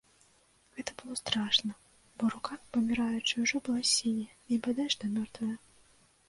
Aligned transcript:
Гэта 0.77 0.91
было 1.01 1.17
страшна, 1.19 1.75
бо 2.23 2.29
рука 2.35 2.57
паміраючай 2.77 3.39
ужо 3.45 3.61
была 3.69 3.83
сіняя 3.93 4.33
і 4.57 4.59
бадай 4.71 4.87
што 4.97 5.03
мёртвая. 5.21 5.53